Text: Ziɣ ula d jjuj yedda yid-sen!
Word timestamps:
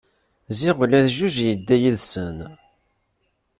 Ziɣ 0.59 0.75
ula 0.83 0.99
d 1.05 1.07
jjuj 1.13 1.35
yedda 1.45 1.75
yid-sen! 1.81 2.37